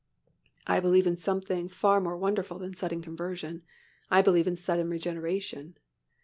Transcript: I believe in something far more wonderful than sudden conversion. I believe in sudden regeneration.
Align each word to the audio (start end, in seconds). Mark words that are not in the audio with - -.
I 0.65 0.79
believe 0.79 1.05
in 1.05 1.15
something 1.15 1.69
far 1.69 2.01
more 2.01 2.17
wonderful 2.17 2.57
than 2.57 2.73
sudden 2.73 3.03
conversion. 3.03 3.61
I 4.09 4.23
believe 4.23 4.47
in 4.47 4.55
sudden 4.55 4.89
regeneration. 4.89 5.77